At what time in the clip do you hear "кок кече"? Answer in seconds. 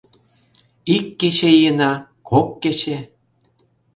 2.29-2.97